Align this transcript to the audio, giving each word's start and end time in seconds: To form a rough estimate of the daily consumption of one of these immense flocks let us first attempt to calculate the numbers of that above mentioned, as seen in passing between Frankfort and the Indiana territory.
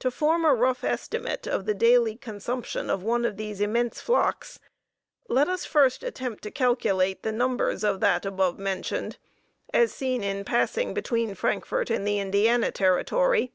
To 0.00 0.10
form 0.10 0.44
a 0.44 0.52
rough 0.52 0.82
estimate 0.82 1.46
of 1.46 1.64
the 1.64 1.74
daily 1.74 2.16
consumption 2.16 2.90
of 2.90 3.04
one 3.04 3.24
of 3.24 3.36
these 3.36 3.60
immense 3.60 4.00
flocks 4.00 4.58
let 5.28 5.46
us 5.48 5.64
first 5.64 6.02
attempt 6.02 6.42
to 6.42 6.50
calculate 6.50 7.22
the 7.22 7.30
numbers 7.30 7.84
of 7.84 8.00
that 8.00 8.26
above 8.26 8.58
mentioned, 8.58 9.16
as 9.72 9.92
seen 9.94 10.24
in 10.24 10.44
passing 10.44 10.92
between 10.92 11.36
Frankfort 11.36 11.88
and 11.88 12.04
the 12.04 12.18
Indiana 12.18 12.72
territory. 12.72 13.52